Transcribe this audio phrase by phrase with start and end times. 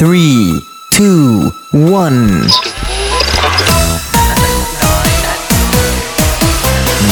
[0.00, 0.58] three,
[0.88, 2.48] two, one.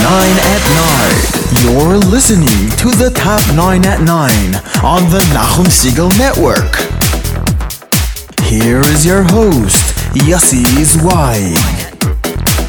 [0.01, 1.21] Nine at nine.
[1.61, 6.81] You're listening to the top nine at nine on the Nachum Siegel Network.
[8.49, 9.85] Here is your host,
[10.25, 11.59] Yossi Zweig.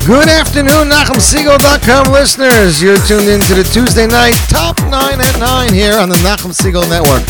[0.05, 2.81] Good afternoon, NachumSiegel.com listeners.
[2.81, 6.53] You're tuned in to the Tuesday night Top 9 at 9 here on the Nachum
[6.53, 7.23] Siegel Network.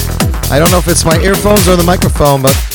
[0.50, 2.69] I don't know if it's my earphones or the microphone, but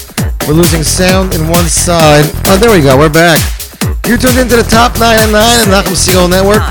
[0.47, 2.25] we're losing sound in one side.
[2.47, 2.99] Oh, there we go.
[2.99, 3.41] We're back.
[4.07, 6.63] You're tuned into the Top 9 at 9 on the Nachum Siegel Network.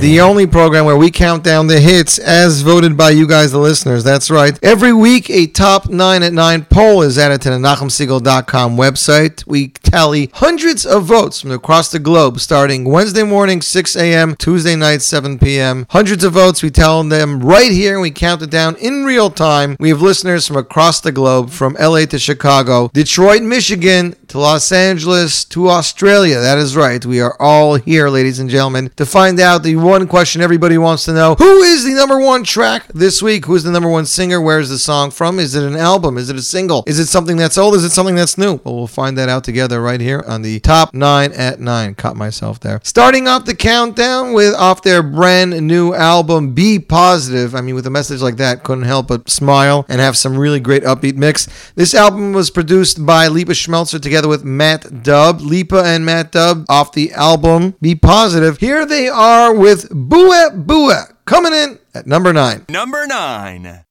[0.00, 3.58] The only program where we count down the hits as voted by you guys, the
[3.58, 4.04] listeners.
[4.04, 4.56] That's right.
[4.62, 9.44] Every week, a top 9 at 9 poll is added to the NachumSiegel.com website.
[9.46, 14.76] We tally hundreds of votes from across the globe starting Wednesday morning, 6 a.m., Tuesday
[14.76, 15.86] night, 7 p.m.
[15.90, 16.62] Hundreds of votes.
[16.62, 19.76] We tell them right here and we count it down in real time.
[19.80, 24.70] We have listeners from across the globe, from LA to Chicago, Detroit, Michigan, to Los
[24.72, 26.38] Angeles, to Australia.
[26.38, 27.04] That is right.
[27.04, 31.06] We are all here, ladies and gentlemen, to find out the one question everybody wants
[31.06, 33.46] to know who is the number one track this week?
[33.46, 34.40] Who's the number one singer?
[34.40, 35.38] Where is the song from?
[35.38, 36.18] Is it an album?
[36.18, 36.84] Is it a single?
[36.86, 37.74] Is it something that's old?
[37.74, 38.60] Is it something that's new?
[38.64, 41.94] Well, we'll find that out together right here on the top nine at nine.
[41.94, 42.80] Caught myself there.
[42.82, 47.54] Starting off the countdown with off their brand new album, Be Positive.
[47.54, 50.60] I mean, with a message like that, couldn't help but smile and have some really
[50.60, 51.48] great upbeat mix.
[51.74, 55.40] This album was produced by Lipa Schmelzer together with Matt Dubb.
[55.40, 58.58] Lipa and Matt Dubb off the album Be Positive.
[58.58, 62.64] Here they are with Bua Bua coming in at number nine.
[62.68, 63.84] Number nine.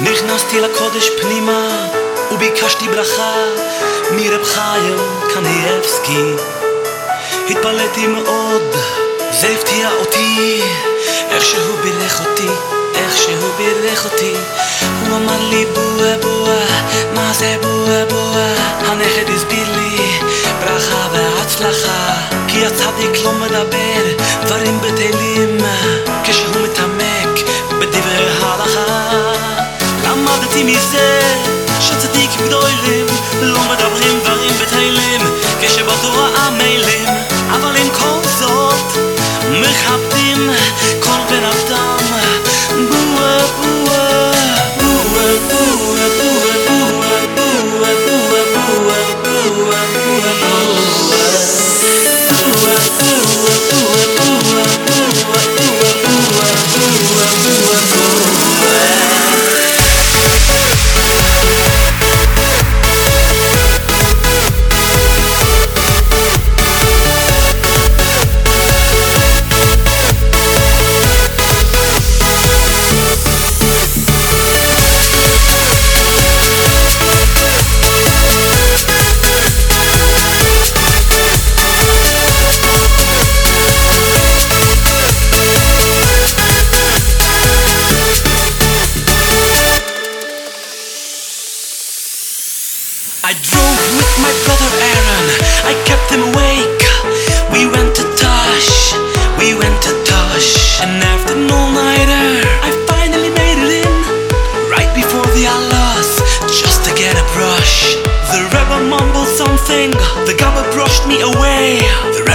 [0.00, 1.86] נכנסתי לקודש פנימה
[2.32, 3.34] וביקשתי ברכה
[4.10, 4.96] מרב חיים
[5.34, 6.34] קניאבסקי
[7.50, 8.62] התפלאתי מאוד,
[9.30, 10.62] זה הפתיע אותי.
[11.30, 12.48] איך שהוא בירך אותי,
[12.94, 14.34] איך שהוא בירך אותי.
[14.80, 16.66] הוא אמר לי בואה בואה,
[17.14, 18.54] מה זה בואה בואה?
[18.86, 20.18] הנכד הסביר לי
[20.60, 22.14] ברכה והצלחה
[22.48, 25.58] כי הצדיק לא מדבר דברים בטלים.
[26.24, 27.46] כשהוא מתעמק
[27.80, 29.33] בדברי הלכה
[30.34, 31.20] למדתי מזה
[31.80, 33.06] שצדיקים גדולים
[33.42, 35.20] לא מדברים דברים בטלים
[35.60, 37.08] כשבתורה עמלים
[37.50, 38.98] אבל עם כל זאת
[39.50, 40.50] מכבדים
[41.00, 41.96] כל בן אדם.
[42.90, 43.63] בואה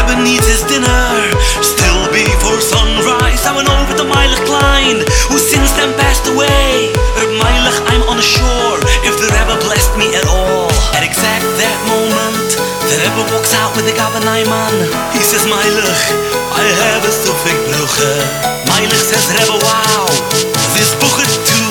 [0.10, 1.32] Needs his dinner.
[1.64, 5.00] Still before sunrise, I went over to Meilich Klein,
[5.32, 6.92] who since then passed away.
[7.16, 8.84] Reb Meilich, I'm on the shore.
[9.08, 10.68] If the Rebbe blessed me at all.
[10.92, 12.52] At exact that moment,
[12.92, 14.76] the Rebbe walks out with the Gabba Naiman.
[15.16, 16.04] He says, Meilich,
[16.52, 18.12] I have a sufik bruche.
[18.68, 20.04] Meilich says, Rebbe, wow,
[20.76, 21.70] this buche too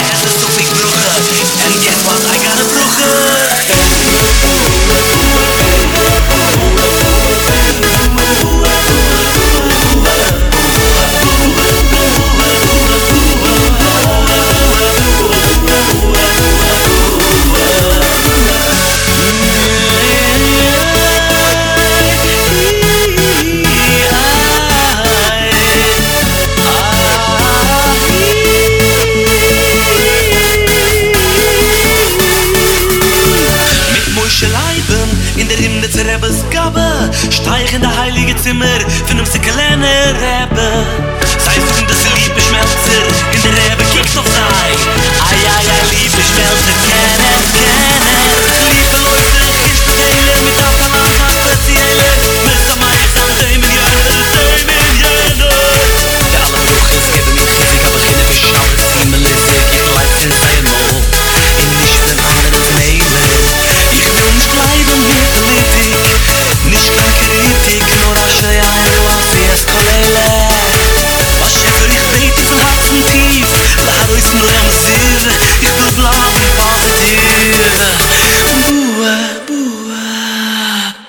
[0.00, 1.12] has a sufik bruche.
[1.60, 2.24] And guess what?
[2.24, 3.35] I got a bruche.
[38.46, 38.78] Zimmer
[39.08, 40.86] von einem kleinen Rebbe.
[41.44, 43.02] Sei von der Liebe Schmelzer
[43.34, 44.70] in der Rebbe kickt auf sei
[45.18, 46.65] Ai ai ai Liebe Schmelzer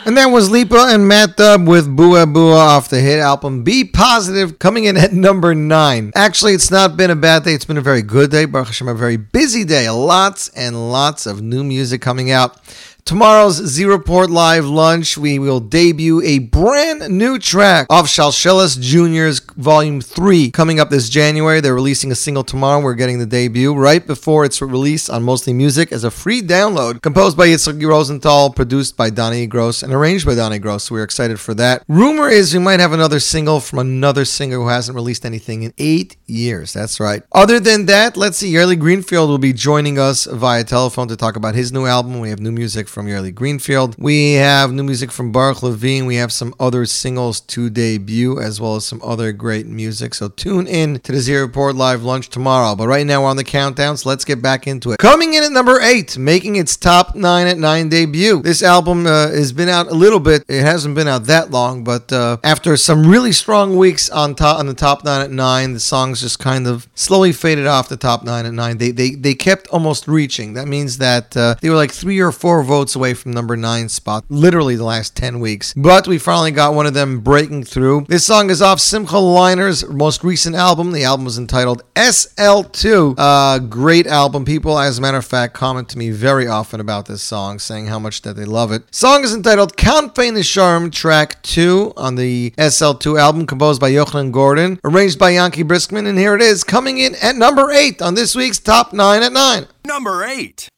[0.07, 3.83] And that was Lipa and Matt Dubb with Bua Bua off the hit album Be
[3.83, 6.13] Positive, coming in at number nine.
[6.15, 7.53] Actually, it's not been a bad day.
[7.53, 8.45] It's been a very good day.
[8.45, 9.89] Baruch Hashem, a very busy day.
[9.89, 12.57] Lots and lots of new music coming out.
[13.07, 19.39] Tomorrow's Z Report Live lunch, we will debut a brand new track off Shalshelis Jr.'s
[19.55, 21.61] Volume 3 coming up this January.
[21.61, 22.81] They're releasing a single tomorrow.
[22.81, 27.01] We're getting the debut right before its release on Mostly Music as a free download,
[27.01, 30.83] composed by Yitzhak Rosenthal, produced by Donnie Gross, and arranged by Donnie Gross.
[30.83, 31.85] So we're excited for that.
[31.87, 35.73] Rumor is we might have another single from another singer who hasn't released anything in
[35.77, 36.73] eight years.
[36.73, 37.23] That's right.
[37.31, 38.51] Other than that, let's see.
[38.51, 42.19] Yoeli Greenfield will be joining us via telephone to talk about his new album.
[42.19, 43.95] We have new music from Yoeli Greenfield.
[43.99, 46.07] We have new music from Baruch Levine.
[46.07, 50.15] We have some other singles to debut, as well as some other great music.
[50.15, 52.75] So tune in to the Z Report Live lunch tomorrow.
[52.75, 54.97] But right now we're on the countdown, so let's get back into it.
[54.97, 58.41] Coming in at number eight, making its top nine at nine debut.
[58.41, 60.43] This album uh, has been out a little bit.
[60.47, 64.57] It hasn't been out that long, but uh, after some really strong weeks on top
[64.57, 67.97] on the top nine at nine, the songs just kind of slowly faded off the
[67.97, 68.79] top nine at nine.
[68.79, 70.53] They they they kept almost reaching.
[70.53, 73.89] That means that uh, they were like three or four votes away from number nine
[73.89, 75.73] spot, literally the last 10 weeks.
[75.75, 78.05] But we finally got one of them breaking through.
[78.07, 80.91] This song is off Simcha Leiner's most recent album.
[80.91, 83.15] The album is entitled SL2.
[83.17, 84.45] Uh, great album.
[84.45, 87.87] People, as a matter of fact, comment to me very often about this song, saying
[87.87, 88.83] how much that they love it.
[88.93, 94.79] Song is entitled Kanfei Nesharim, track 2 on the SL2 album, composed by Yochanan Gordon,
[94.83, 98.35] arranged by Yankee Briskman, and here it is, coming in at number 8 on this
[98.35, 99.67] week's Top 9 at 9.
[99.85, 100.69] Number 8.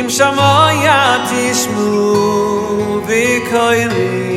[0.00, 1.88] Im shamoya tishmu
[3.08, 4.28] vikoyli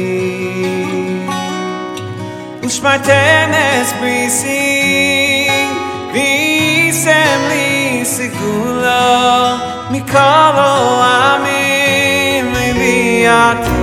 [2.67, 5.71] ushmaten es brising
[6.13, 7.69] visem li
[8.13, 9.03] sigula
[9.91, 10.73] mikalo
[11.27, 12.45] amin
[12.79, 13.79] viato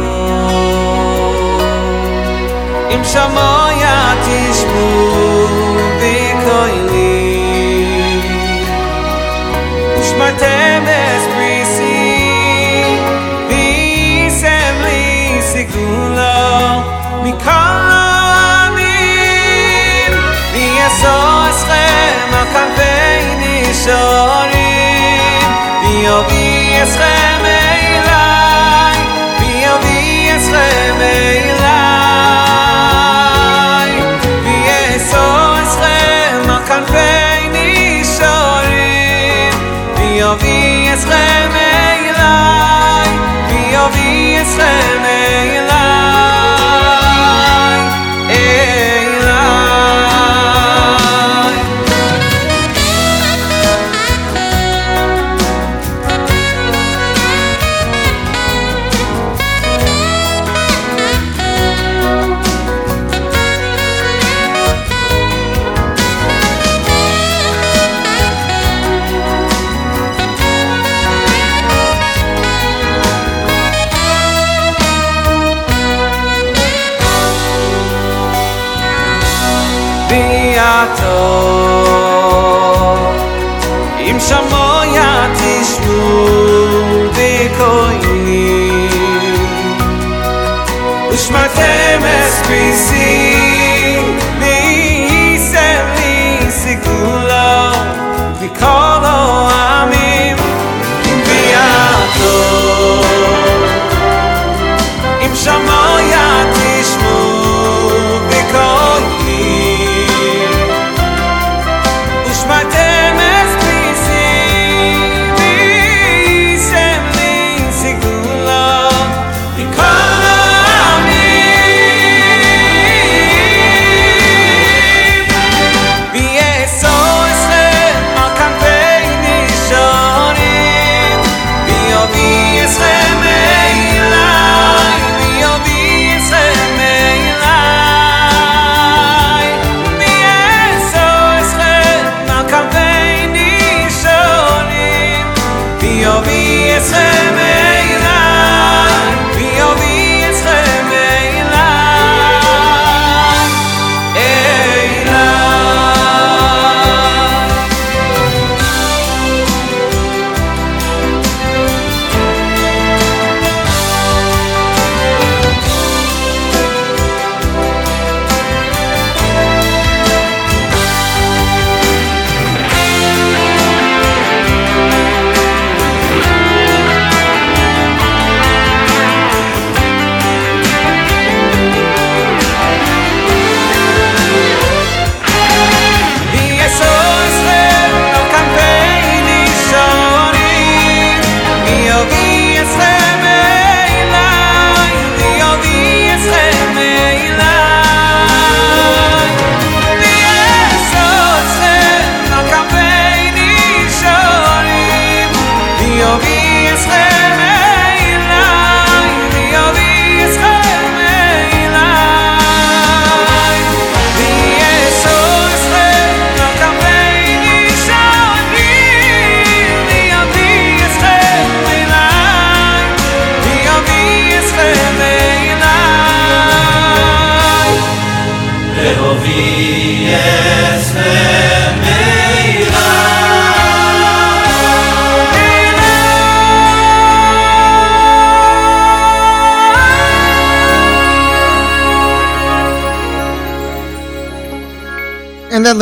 [2.94, 4.86] im shamoya tishmu
[10.18, 11.98] Martemes prisi
[13.48, 16.36] Di sem li sigulo
[17.22, 18.04] Mi kolo
[18.66, 20.12] amim
[20.52, 21.16] Mi aso
[21.50, 22.98] eschem al kampei
[91.28, 93.07] ushmatem es bisi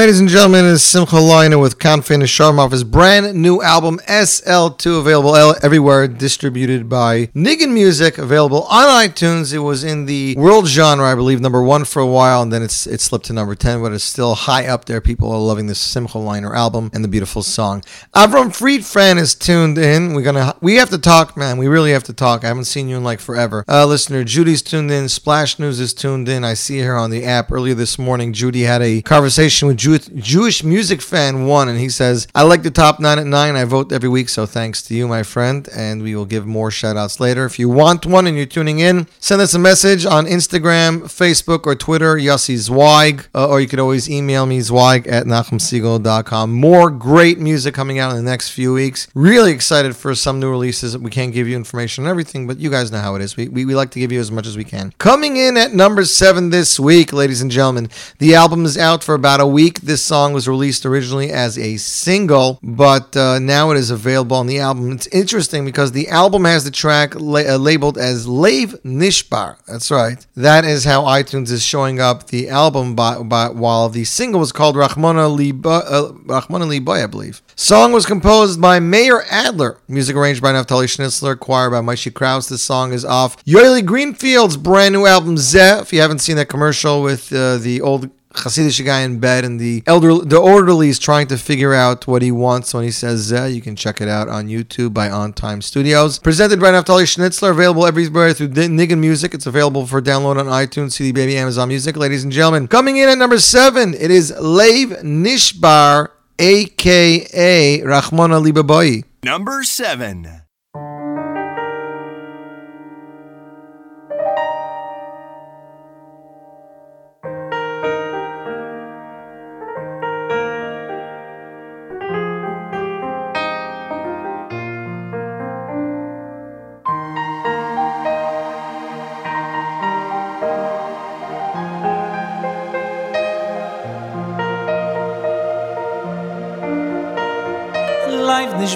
[0.07, 5.01] ladies and gentlemen, is Simcha Leiner with Kanfei Nesharim off his brand new album SL2,
[5.01, 5.35] available
[5.65, 9.53] everywhere, distributed by Nigun Music, available on iTunes.
[9.53, 12.63] It was in the world genre, I believe, number one for a while, and then
[12.63, 15.01] it's it slipped to number 10, but it's still high up there.
[15.01, 17.83] People are loving this Simcha Leiner album and the beautiful song.
[18.15, 20.15] Avram Friedfran is tuned in.
[20.15, 21.59] We're gonna we have to talk, man.
[21.59, 22.45] We really have to talk.
[22.45, 23.65] I haven't seen you in like forever.
[23.67, 25.09] Uh, listener Judy's tuned in.
[25.09, 26.45] Splash News is tuned in.
[26.45, 28.33] I see her on the app earlier this morning.
[28.33, 32.63] Judy had a conversation with Jew- Jewish Music Fan One, and he says, "I like
[32.63, 33.57] the top nine at nine.
[33.57, 36.71] I vote every week, so thanks to you, my friend." And we will give more
[36.71, 37.45] shout outs later.
[37.47, 41.67] If you want one and you're tuning in, send us a message on Instagram, Facebook,
[41.67, 46.53] or Twitter, Yossi Zweig, uh, or you could always email me Zweig at NachumSiegel.com.
[46.53, 49.09] More great music coming out in the next few weeks.
[49.15, 50.97] Really excited for some new releases.
[50.97, 53.37] We can't give you information on everything, but you guys know how it is.
[53.37, 54.93] We, we, we like to give you as much as we can.
[54.99, 57.89] Coming in at number seven this week, ladies and gentlemen,
[58.19, 59.81] the album is out for about a week.
[59.87, 64.49] This song was released originally as a single, but uh, now it is available on
[64.49, 64.91] the album.
[64.91, 69.59] It's interesting because the album has the track la- uh, labeled as Lave Nishbar.
[69.67, 70.27] That's right.
[70.35, 74.51] That is how iTunes is showing up the album, by, by, while the single was
[74.51, 77.41] called Rahmana Liba, uh, I believe.
[77.55, 79.79] Song was composed by Meir Adler.
[79.87, 81.39] Music arranged by Naftali Schnitzler.
[81.39, 82.49] Choir by Maishi Kraus.
[82.49, 85.81] This song is off Yoeli Greenfield's brand new album, Zeh.
[85.81, 89.59] If you haven't seen that commercial with uh, the old Hasidic guy in bed, and
[89.59, 93.33] the elder, the orderly is trying to figure out what he wants when he says
[93.33, 93.55] Zeh.
[93.55, 96.19] You can check it out on YouTube by On Time Studios.
[96.19, 99.35] Presented by Naftali Schnitzler, available everywhere through Nigun Music.
[99.35, 101.97] It's available for download on iTunes, CD Baby, Amazon Music.
[101.97, 109.05] Ladies and gentlemen, coming in at number seven, it is Lave Nishbar, aka Rahmana Libaboy.
[109.25, 110.46] Number seven.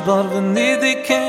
[0.00, 1.21] Nishbar ve nidike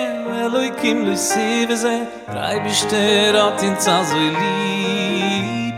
[0.43, 5.75] Eloi kim lo isi ze Drei bishter at in tzazo i lip.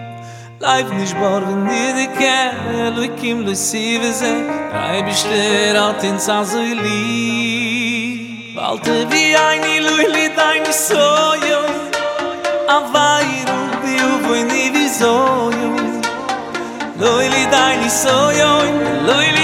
[0.62, 2.38] Laiv nishbar ve nidike
[2.85, 4.33] Eloi kim lo isi ze
[4.71, 8.55] Drei bishter at in tzazo i lip.
[8.57, 11.62] Val te vi aini lo i lit aini sojo
[12.77, 15.69] Avai rubi uvoj nivizojo
[17.01, 18.51] Lo i lit aini sojo
[19.07, 19.42] Lo i lit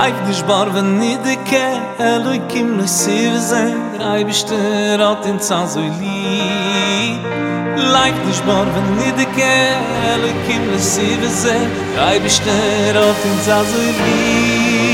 [0.00, 4.98] Reif dich bar, wenn nicht der Kehr, Eloi kim ne Siv sein, Reif ist der
[4.98, 7.20] Rat in Zazoi lieb.
[7.76, 9.76] Leif dich bar, wenn nicht der Kehr,
[10.10, 14.89] Eloi kim ne Siv sein, Reif ist der Rat in Zazoi lieb.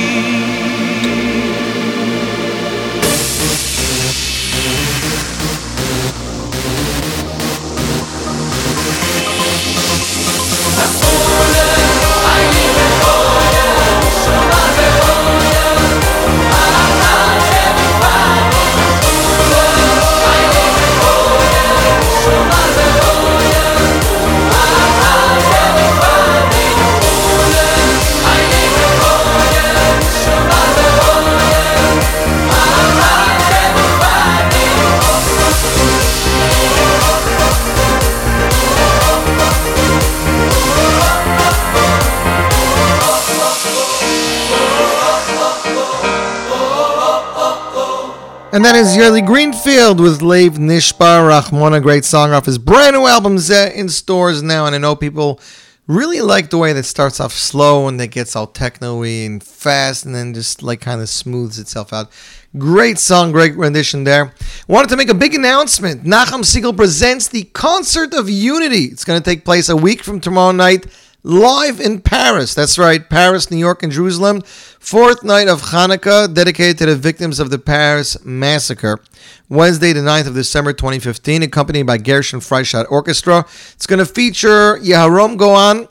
[48.56, 52.96] And that is Yoeli Greenfield with Lev Nishbar Rahman, a great song off his brand
[52.96, 54.64] new album uh, in stores now.
[54.64, 55.40] And I know people
[55.86, 60.06] really like the way that starts off slow and it gets all techno-y and fast
[60.06, 62.10] and then just like kind of smooths itself out.
[62.56, 64.32] Great song, great rendition there.
[64.68, 66.04] Wanted to make a big announcement.
[66.04, 68.84] Nachum Siegel presents the Concert of Unity.
[68.84, 70.86] It's going to take place a week from tomorrow night
[71.26, 72.54] live in Paris.
[72.54, 74.42] That's right, Paris, New York, and Jerusalem.
[74.42, 79.00] Fourth night of Hanukkah dedicated to the victims of the Paris massacre.
[79.48, 83.40] Wednesday, the 9th of December 2015, accompanied by Gershon Freistadt Orchestra.
[83.72, 85.88] It's going to feature Yehoram Gaon,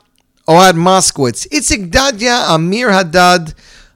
[0.47, 3.53] Ohad Moskowitz, Itzik Dadya, Amir Haddad,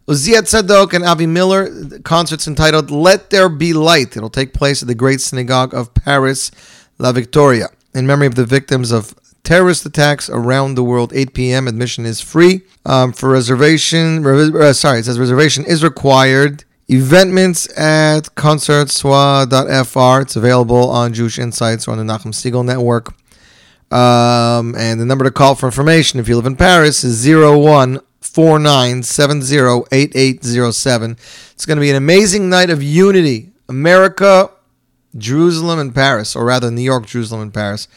[0.10, 1.69] Uziya Tzadok, and Avi Miller.
[1.69, 4.17] The concert's entitled Let There Be Light.
[4.17, 6.52] It'll take place at the Great Synagogue of Paris,
[6.97, 11.12] La Victoire, in memory of the victims of terrorist attacks around the world.
[11.13, 11.67] 8 p.m.
[11.67, 12.62] Admission is free.
[12.86, 16.63] Um, for reservation, uh, sorry, it says reservation is required.
[16.88, 20.21] Eventments at concertswa.fr.
[20.21, 23.13] It's available on Jewish Insights or on the Nachum Siegel Network.
[23.91, 27.99] Um, and the number to call for information if you live in Paris is 01
[28.21, 31.12] 49708807.
[31.52, 33.52] It's going to be an amazing night of unity.
[33.67, 34.52] America,
[35.17, 37.88] Jerusalem, and Paris, or rather New York, Jerusalem, and Paris.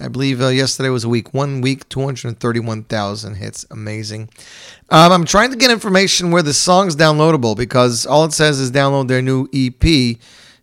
[0.00, 1.34] I believe uh, yesterday was a week.
[1.34, 3.66] One week, 231,000 hits.
[3.70, 4.28] Amazing.
[4.90, 8.70] Um, I'm trying to get information where the song's downloadable because all it says is
[8.70, 10.18] download their new EP,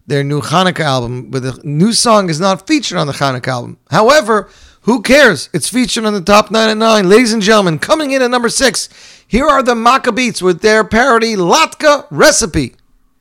[0.08, 3.78] their new Hanukkah album, but the new song is not featured on the Hanukkah album.
[3.92, 4.50] However,
[4.82, 5.50] who cares?
[5.52, 7.10] It's featured on the top 9 and 9.
[7.10, 8.90] Ladies and gentlemen, coming in at number 6,
[9.28, 12.76] here are the Maccabeats with their parody Latke Recipe.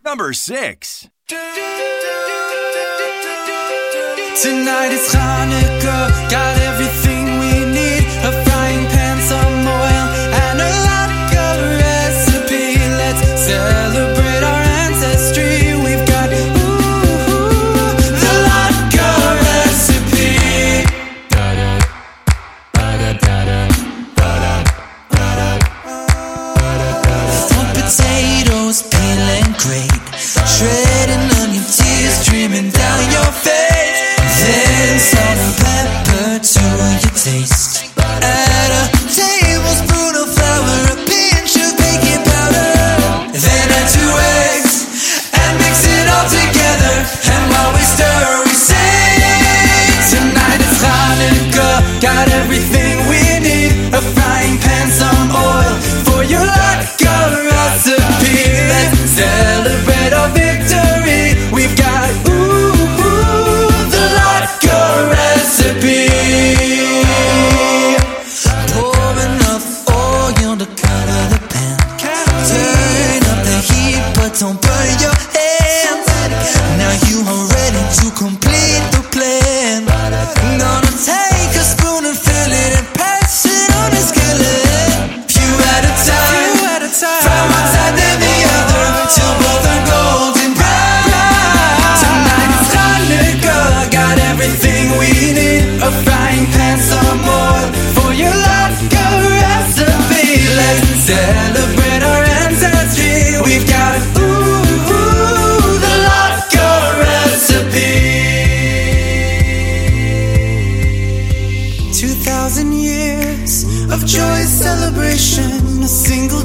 [0.04, 1.08] Number 6.
[4.42, 6.73] Tonight is Hanukkah, got everything
[37.26, 37.63] your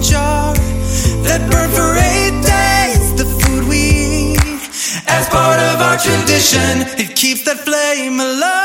[0.02, 0.54] jar
[1.24, 1.42] that
[2.42, 3.14] days.
[3.16, 4.62] The food we eat
[5.08, 6.88] as part of our tradition.
[6.98, 8.59] It keeps that flame alive.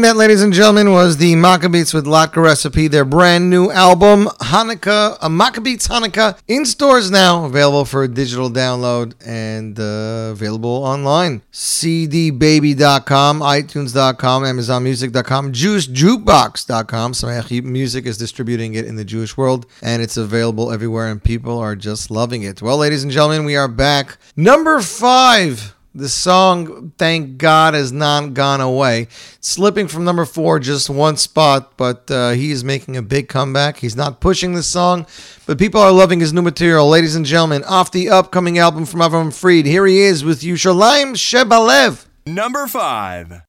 [0.00, 4.28] And that, ladies and gentlemen, was the Maccabeats with Latke Recipe, their brand new album,
[4.40, 11.42] Hanukkah, a Maccabeats Hanukkah, in stores now, available for digital download and uh, available online.
[11.52, 17.12] CDBaby.com, iTunes.com, AmazonMusic.com, JewishJukebox.com.
[17.12, 21.58] Samech Music is distributing it in the Jewish world, and it's available everywhere, and people
[21.58, 22.62] are just loving it.
[22.62, 24.16] Well, ladies and gentlemen, we are back.
[24.34, 25.74] Number five.
[25.92, 29.08] The song, thank God, has not gone away.
[29.40, 33.78] Slipping from number four just one spot, but uh, he is making a big comeback.
[33.78, 35.04] He's not pushing the song,
[35.46, 36.88] but people are loving his new material.
[36.88, 40.54] Ladies and gentlemen, off the upcoming album from Avram Fried, here he is with you,
[40.54, 42.06] Yushalayim Shebalev.
[42.24, 43.42] Number 5.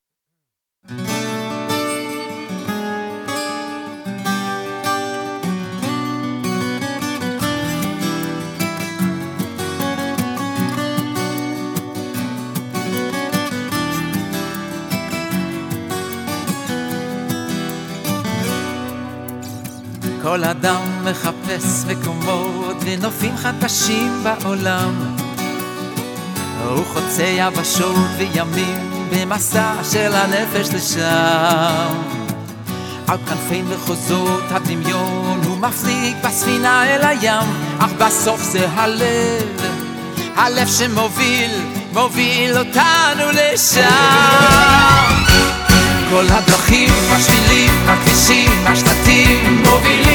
[20.21, 25.15] כל אדם מחפש מקומות ונופים חדשים בעולם.
[26.65, 31.97] הוא חוצה יבשות וימים במסע של הנפש לשם.
[33.07, 37.47] על כנפי מחוזות הדמיון הוא מפליג בספינה אל הים,
[37.79, 39.61] אך בסוף זה הלב,
[40.35, 41.51] הלב שמוביל,
[41.93, 43.81] מוביל אותנו לשם.
[46.09, 50.10] כל הדרכים, השבילים, הכבישים, השלטים מובילים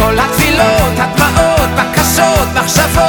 [0.00, 2.99] כל התפילות, הדמעות, בקשות, מחשבות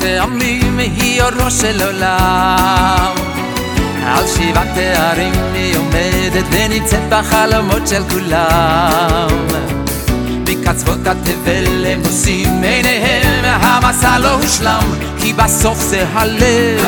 [0.00, 3.14] טעמים, היא אורו של עולם.
[4.06, 9.28] על שבעת תארים היא עומדת ונמצאת בחלומות של כולם.
[10.48, 16.86] מקצוות התבל הם נושאים עיניהם, המסע לא הושלם, כי בסוף זה הלב,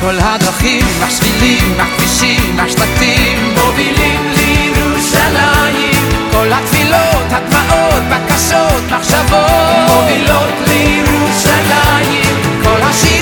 [0.00, 4.29] כל הדרכים, השבילים, הכבישים, השלטים מובילים
[6.40, 9.50] כל התפילות, הדמעות, בקשות, מחשבות.
[9.88, 13.19] מובילות לירושלים כל השירים,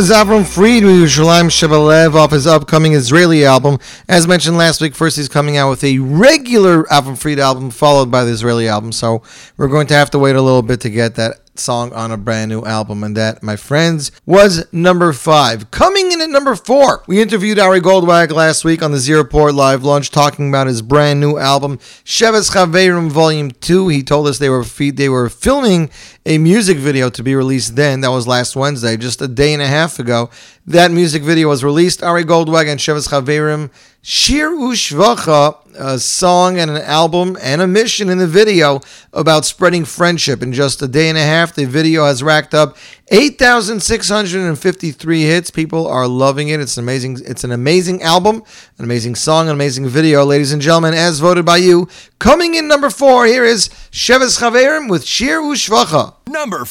[0.00, 3.78] was Avram Fried with Yerushalayim Shebelev off his upcoming Israeli album.
[4.08, 8.10] As mentioned last week, first he's coming out with a regular Avram Fried album followed
[8.10, 8.92] by the Israeli album.
[8.92, 9.22] So
[9.58, 12.16] we're going to have to wait a little bit to get that song on a
[12.16, 13.02] brand new album.
[13.04, 15.70] And that, my friends, was number five.
[15.70, 19.54] Coming in at number four, we interviewed Ari Goldwag last week on the Z Report
[19.54, 23.88] Live Lunch talking about his brand new album, Sheves Chaverim Volume 2.
[23.88, 25.90] He told us they were they were filming
[26.26, 28.00] a music video to be released then.
[28.00, 30.30] That was last Wednesday, just a day and a half ago.
[30.66, 32.02] That music video was released.
[32.02, 33.70] Ari Goldwag and Sheves Chaverim
[34.02, 38.80] Shir Ushvacha, a song and an album and a mission in the video
[39.12, 40.42] about spreading friendship.
[40.42, 42.78] In just a day and a half, the video has racked up
[43.10, 45.50] 8,653 hits.
[45.50, 46.60] People are loving it.
[46.60, 48.42] It's an amazing, it's an amazing album,
[48.78, 51.86] an amazing song, an amazing video, ladies and gentlemen, as voted by you.
[52.18, 56.14] Coming in number four, here is Sheves Chaverim with Shir Ushvacha.
[56.26, 56.64] Number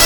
[0.00, 0.05] you.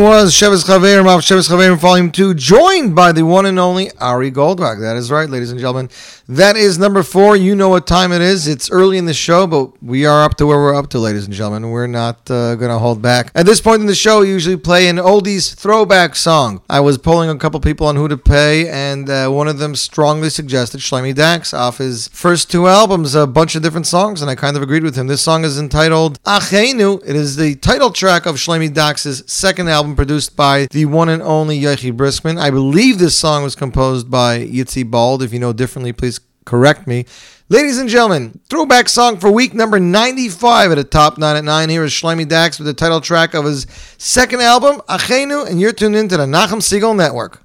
[0.01, 4.31] was Shevis Chaverim of Shevis Chaverim Volume 2, joined by the one and only Ari
[4.31, 4.81] Goldwag.
[4.81, 5.89] That is right, ladies and gentlemen.
[6.27, 7.35] That is number four.
[7.35, 8.47] You know what time it is.
[8.47, 11.25] It's early in the show, but we are up to where we're up to, ladies
[11.25, 11.69] and gentlemen.
[11.69, 13.31] We're not uh, going to hold back.
[13.35, 16.61] At this point in the show, we usually play an oldies throwback song.
[16.69, 19.75] I was polling a couple people on who to pay, and uh, one of them
[19.75, 24.31] strongly suggested Shlomi Dachs off his first two albums, a bunch of different songs, and
[24.31, 25.07] I kind of agreed with him.
[25.07, 27.01] This song is entitled Achenu.
[27.05, 31.21] It is the title track of Shlomi Dachs's second album produced by the one and
[31.21, 32.39] only Yochi Briskman.
[32.39, 35.23] I believe this song was composed by Yitzi Bald.
[35.23, 37.05] If you know differently, please correct me.
[37.49, 41.69] Ladies and gentlemen, throwback song for week number 95 at a top 9 at 9.
[41.69, 45.73] Here is Shlomi Dachs with the title track of his second album, Achenu, and you're
[45.73, 47.43] tuned into the Nachum Siegel Network.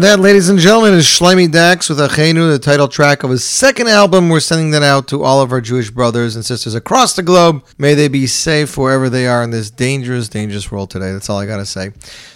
[0.00, 3.44] And that, ladies and gentlemen, is Shlomi Dachs with Achenu, the title track of his
[3.44, 4.30] second album.
[4.30, 7.62] We're sending that out to all of our Jewish brothers and sisters across the globe.
[7.76, 11.12] May they be safe wherever they are in this dangerous, dangerous world today.
[11.12, 11.92] That's all I got to say.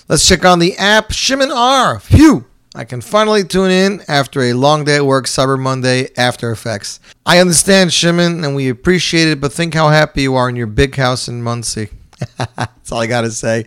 [0.08, 1.10] Let's check on the app.
[1.12, 2.00] Shimon R.
[2.00, 2.44] Phew!
[2.74, 7.00] I can finally tune in after a long day at work, Cyber Monday, After Effects.
[7.24, 10.66] I understand, Shimon, and we appreciate it, but think how happy you are in your
[10.66, 11.88] big house in Monsey.
[12.56, 13.66] That's all I got to say.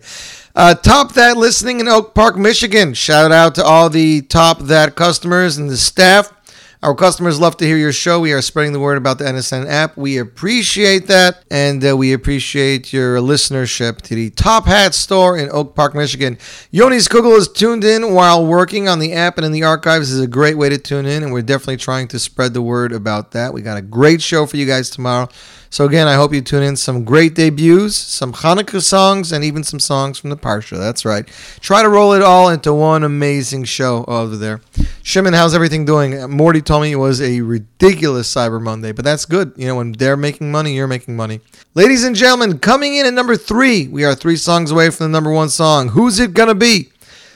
[0.54, 2.94] Uh, top that listening in Oak Park, Michigan.
[2.94, 6.32] Shout out to all the Top That customers and the staff.
[6.80, 8.20] Our customers love to hear your show.
[8.20, 9.96] We are spreading the word about the NSN app.
[9.96, 15.50] We appreciate that, and uh, we appreciate your listenership to the Top Hat store in
[15.50, 16.38] Oak Park, Michigan.
[16.72, 20.12] Yoni's Kugel is tuned in while working on the app and in the archives.
[20.12, 22.92] Is a great way to tune in, and we're definitely trying to spread the word
[22.92, 23.52] about that.
[23.52, 25.28] We got a great show for you guys tomorrow.
[25.70, 29.62] So again, I hope you tune in some great debuts, some Hanukkah songs, and even
[29.62, 30.78] some songs from the Parsha.
[30.78, 31.26] That's right.
[31.60, 34.60] Try to roll it all into one amazing show over there.
[35.02, 36.30] Shimon, how's everything doing?
[36.30, 39.52] Morty told me it was a ridiculous Cyber Monday, but that's good.
[39.56, 41.40] You know, when they're making money, you're making money.
[41.74, 45.10] Ladies and gentlemen, coming in at number three, we are three songs away from the
[45.10, 45.88] number one song.
[45.88, 46.90] Who's it gonna be?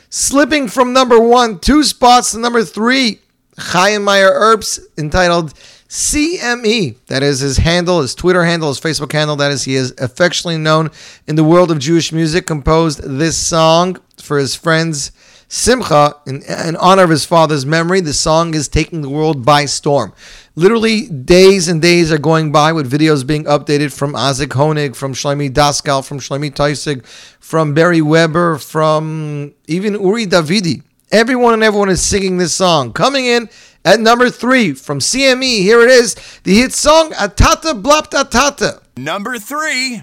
[0.09, 3.21] Slipping from number one, two spots to number three.
[3.59, 5.53] Chaim Meyer Earps entitled
[5.93, 6.97] CME.
[7.09, 9.37] That is his handle, his Twitter handle, his Facebook handle.
[9.37, 10.91] That is, he is affectionately known
[11.27, 12.47] in the world of Jewish music.
[12.47, 15.13] Composed this song for his friends
[15.49, 18.01] Simcha in, in honor of his father's memory.
[18.01, 20.15] The song is taking the world by storm.
[20.55, 25.13] Literally, days and days are going by with videos being updated from Azik Honig, from
[25.13, 30.83] Shlomi Daskal, from Shlomi Taisig, from Barry Weber, from even Uri Davidi.
[31.11, 32.95] Everyone and everyone is singing this song.
[32.95, 33.51] Coming in
[33.85, 36.15] at number three from CME, here it is,
[36.45, 38.81] the hit song Atata Blapta Tata.
[38.97, 40.03] Number three.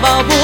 [0.00, 0.37] 宝宝不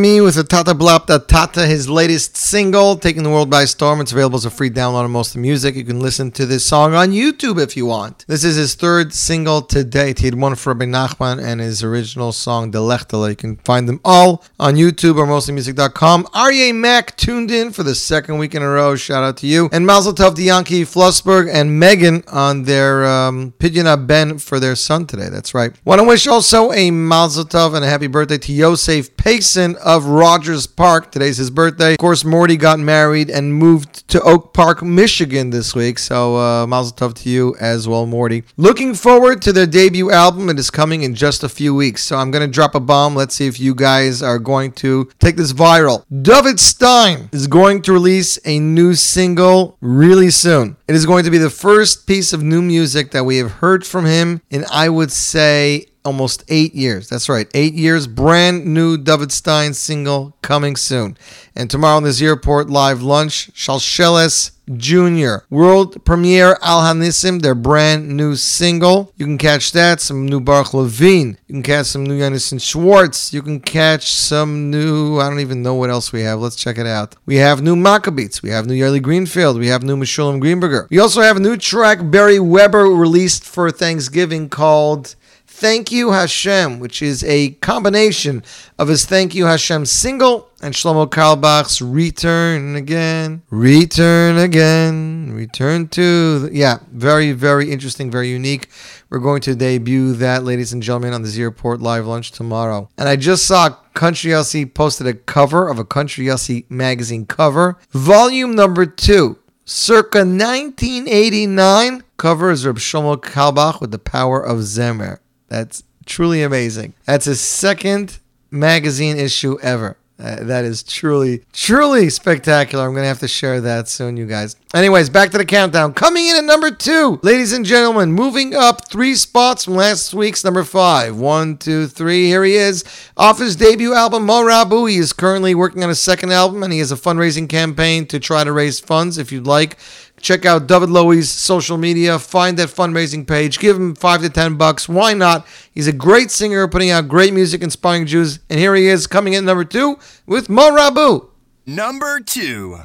[0.00, 4.00] CME with Tata Blapta Tata, his latest single, taking the world by storm.
[4.00, 5.76] It's available as a free download on most of the music.
[5.76, 8.24] You can listen to this song on YouTube if you want.
[8.26, 10.18] This is his third single to date.
[10.18, 13.30] He had one for Rabbi Nachman and his original song, De Lechtele.
[13.30, 16.24] You can find them all on YouTube or mostlymusic.com.
[16.24, 18.96] Aryeh Mack tuned in for the second week in a row.
[18.96, 19.68] Shout out to you.
[19.70, 24.74] And Mazel Tov to Yankee Flussberg and Megan on their um, Pidyon Ben for their
[24.74, 25.28] son today.
[25.28, 25.72] That's right.
[25.84, 30.06] Want to wish also a Mazel Tov and a happy birthday to Yosef Payson of
[30.40, 31.12] Rogers Park.
[31.12, 31.92] Today's his birthday.
[31.92, 35.98] Of course, Morty got married and moved to Oak Park, Michigan this week.
[35.98, 38.44] So, uh, Mazel Tov to you as well, Morty.
[38.56, 40.48] Looking forward to their debut album.
[40.48, 42.02] It is coming in just a few weeks.
[42.04, 43.14] So, I'm going to drop a bomb.
[43.14, 46.06] Let's see if you guys are going to take this viral.
[46.22, 50.78] David Stein is going to release a new single really soon.
[50.88, 53.84] It is going to be the first piece of new music that we have heard
[53.86, 57.08] from him in, I would say, almost eight years.
[57.08, 58.06] That's right, eight years.
[58.06, 61.16] Brand new David Stein single coming soon.
[61.54, 65.44] And tomorrow on this airport live lunch, Shalsheles Jr.
[65.50, 69.12] World premiere Al Hanissim, their brand new single.
[69.16, 71.38] You can catch that, some new Baruch Levine.
[71.48, 73.32] You can catch some new Yanison Schwartz.
[73.32, 76.38] You can catch some new, I don't even know what else we have.
[76.38, 77.16] Let's check it out.
[77.26, 78.42] We have new Maccabeats.
[78.42, 79.58] We have new Yoeli Greenfield.
[79.58, 80.88] We have new Meshulam Greenberger.
[80.88, 85.16] We also have a new track Barry Weber released for Thanksgiving called
[85.60, 88.42] Thank You Hashem, which is a combination
[88.78, 96.38] of his Thank You Hashem single and Shlomo Carlebach's Return Again, Return Again, Return to.
[96.38, 98.70] The, yeah, very, very interesting, very unique.
[99.10, 102.88] We're going to debut that, ladies and gentlemen, on the Airport Live Lunch tomorrow.
[102.96, 107.76] And I just saw Country Yossi posted a cover of a Country Yossi magazine cover,
[107.90, 112.02] volume number two, circa 1989.
[112.16, 115.18] Cover is Reb Shlomo Carlebach with the power of Zemer.
[115.50, 116.94] That's truly amazing.
[117.04, 118.18] That's his second
[118.50, 119.98] magazine issue ever.
[120.18, 122.84] Uh, that is truly, truly spectacular.
[122.84, 124.54] I'm going to have to share that soon, you guys.
[124.74, 125.94] Anyways, back to the countdown.
[125.94, 130.44] Coming in at number two, ladies and gentlemen, moving up three spots from last week's
[130.44, 131.16] number five.
[131.16, 132.26] One, two, three.
[132.26, 132.84] Here he is.
[133.16, 134.90] Off his debut album, Mo Rabu.
[134.90, 138.20] He is currently working on a second album and he has a fundraising campaign to
[138.20, 139.78] try to raise funds if you'd like.
[140.20, 142.18] Check out David Lowie's social media.
[142.18, 143.58] Find that fundraising page.
[143.58, 144.88] Give him five to ten bucks.
[144.88, 145.46] Why not?
[145.72, 148.40] He's a great singer, putting out great music, inspiring Jews.
[148.50, 151.30] And here he is, coming in number two with Mo Rabu.
[151.66, 152.80] Number two.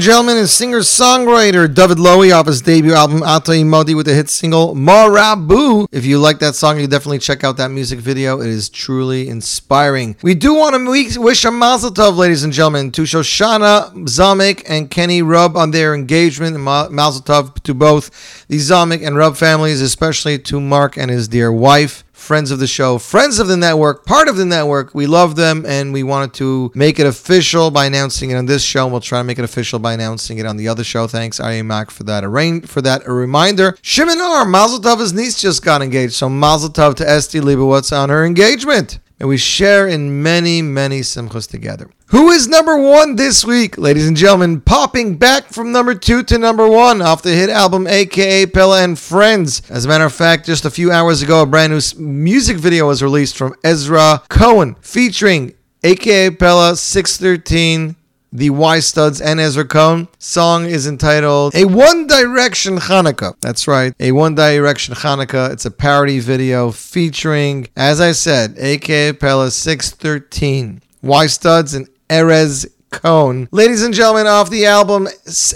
[0.00, 4.30] And gentlemen, is singer-songwriter David Lowy off his debut album Atay Modi with the hit
[4.30, 5.88] single Marabu.
[5.92, 8.40] If you like that song, you definitely check out that music video.
[8.40, 10.16] It is truly inspiring.
[10.22, 14.90] We do want to wish a mazel tov, ladies and gentlemen, to Shoshana Zamek and
[14.90, 16.58] Kenny Rub on their engagement.
[16.58, 21.52] Mazel tov to both the Zamek and Rub families, especially to Mark and his dear
[21.52, 24.94] wife friends of the show, friends of the network, part of the network.
[24.94, 28.62] We love them and we wanted to make it official by announcing it on this
[28.62, 28.84] show.
[28.84, 31.06] And We'll try to make it official by announcing it on the other show.
[31.06, 33.76] Thanks, Aryeh Mack, for that arrange for that a reminder.
[33.82, 34.44] Shimon R.
[34.44, 36.12] Mazel Tov, his niece just got engaged.
[36.12, 38.98] So Mazel Tov to Esti Leibowitz on her engagement.
[39.18, 41.90] And we share in many, many simchas together.
[42.10, 44.62] Who is number one this week, ladies and gentlemen?
[44.62, 48.98] Popping back from number two to number one off the hit album AKA Pella and
[48.98, 49.62] Friends.
[49.70, 52.88] As a matter of fact, just a few hours ago, a brand new music video
[52.88, 55.54] was released from Ezra Cohen featuring
[55.84, 57.94] AKA Pella 613
[58.32, 60.08] the Y Studs and Ezra Cohen.
[60.18, 63.34] Song is entitled A One Direction Hanukkah.
[63.40, 65.52] That's right, A One Direction Hanukkah.
[65.52, 72.66] It's a parody video featuring, as I said, AKA Pella 613, Y Studs and Erez
[72.90, 73.48] Cohen.
[73.52, 75.06] Ladies and gentlemen, off the album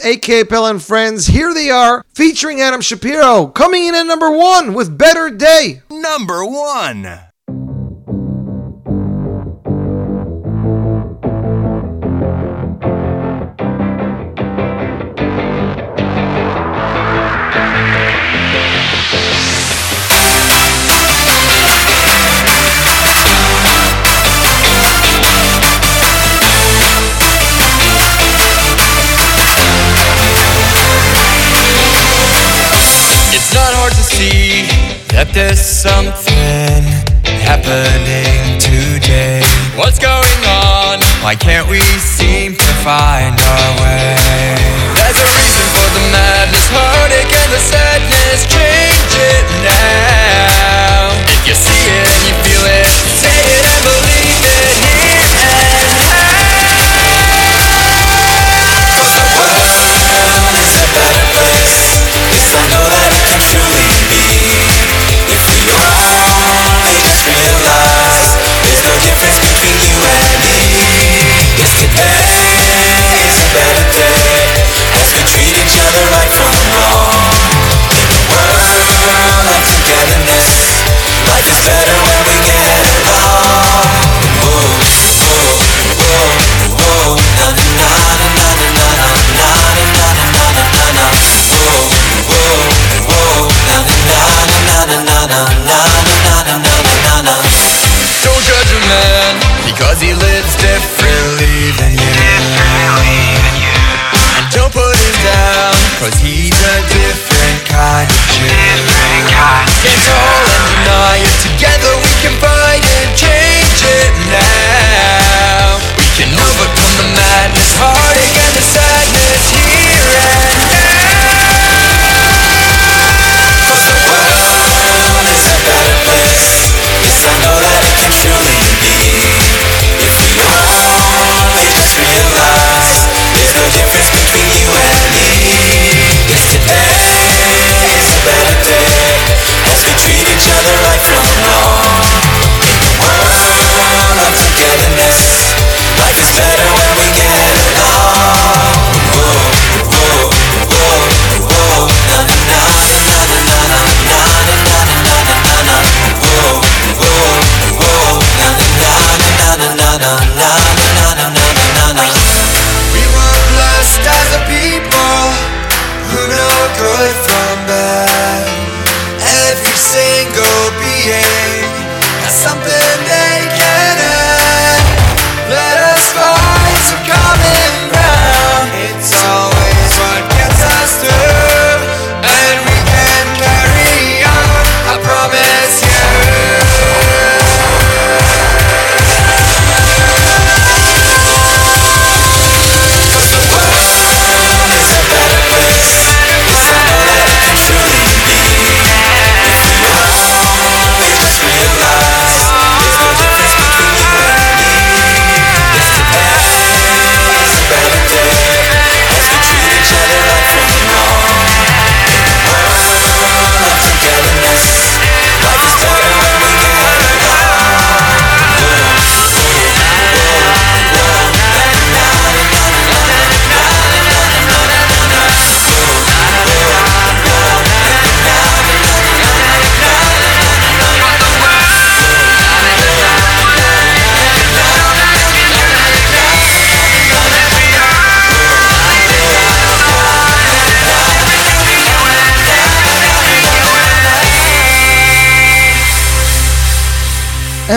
[0.05, 4.73] AKA Pella and Friends, here they are, featuring Adam Shapiro, coming in at number one
[4.73, 5.83] with Better Day.
[5.91, 7.34] Number one.
[35.85, 36.82] Something
[37.45, 39.43] happening today.
[39.76, 41.01] What's going on?
[41.20, 43.44] Why can't we seem to find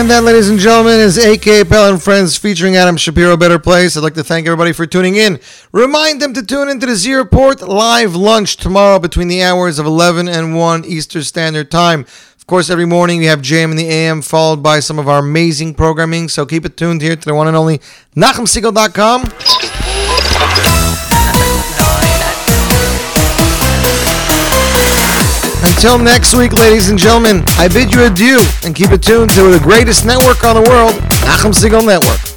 [0.08, 3.94] And that, ladies and gentlemen, is AKA Pella and Friends featuring Adam Shapiro Better Place.
[3.94, 5.38] I'd like to thank everybody for tuning in.
[5.70, 9.84] Remind them to tune into the Z Report live lunch tomorrow between the hours of
[9.84, 12.06] 11 and 1 Eastern Standard Time.
[12.38, 15.18] Of course, every morning we have JM in the AM followed by some of our
[15.18, 16.30] amazing programming.
[16.30, 17.76] So keep it tuned here to the one and only
[18.16, 19.57] NachumSiegel.com.
[25.78, 29.42] Until next week, ladies and gentlemen, I bid you adieu and keep it tuned to
[29.44, 32.27] the greatest network on the world, Nachum Siegel Network.